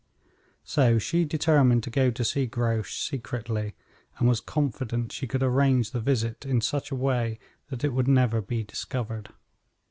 So 0.63 0.97
she 0.97 1.25
determined 1.25 1.83
to 1.83 1.91
go 1.91 2.09
to 2.09 2.25
see 2.25 2.47
Grouche 2.47 2.97
secretly, 3.07 3.75
and 4.17 4.27
was 4.27 4.39
confident 4.41 5.11
she 5.11 5.27
could 5.27 5.43
arrange 5.43 5.91
the 5.91 5.99
visit 6.01 6.43
in 6.43 6.59
such 6.59 6.89
a 6.89 6.95
way 6.95 7.37
that 7.69 7.83
it 7.83 7.89
would 7.89 8.07
never 8.07 8.41
be 8.41 8.63
discovered. 8.63 9.29